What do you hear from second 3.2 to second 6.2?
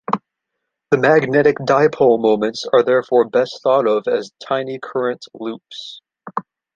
best thought of as tiny current loops.